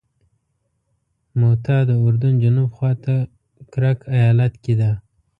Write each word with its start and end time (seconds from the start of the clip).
موته 1.39 1.77
د 1.89 1.91
اردن 2.05 2.33
جنوب 2.43 2.69
خواته 2.77 3.15
کرک 3.71 3.99
ایالت 4.17 4.53
کې 4.63 4.73
ده. 4.79 4.91